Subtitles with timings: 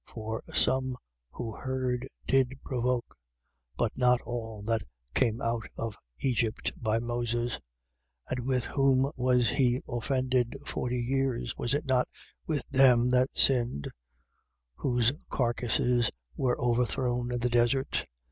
[0.07, 0.13] 3:16.
[0.15, 0.97] For some
[1.33, 3.15] who heard did provoke:
[3.77, 4.81] but not all that
[5.13, 7.59] came out of Egypt by Moses.
[8.31, 8.31] 3:17.
[8.39, 11.55] And with whom was he offended forty years?
[11.55, 12.07] Was it not
[12.47, 13.91] with them that sinned,
[14.73, 18.07] whose carcasses were overthrown in the desert?